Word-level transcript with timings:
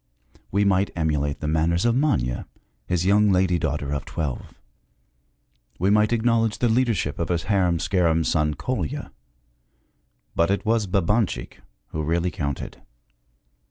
We 0.51 0.65
might 0.65 0.89
emulate 0.95 1.41
the 1.41 1.47
manners 1.47 1.85
of 1.85 1.95
Manya, 1.95 2.47
his 2.87 3.05
young 3.05 3.29
lady 3.31 3.59
daughter 3.59 3.93
of 3.93 4.03
twelve; 4.03 4.51
we 5.77 5.91
might 5.91 6.11
acknowledge 6.11 6.57
the 6.57 6.67
leadership 6.69 7.19
of 7.19 7.29
his 7.29 7.43
harum 7.43 7.77
scarum 7.77 8.23
son 8.23 8.55
Kolya; 8.55 9.11
but 10.35 10.49
it 10.49 10.65
was 10.65 10.87
Babanchik 10.87 11.59
who 11.89 12.01
really 12.01 12.31
counted. 12.31 12.81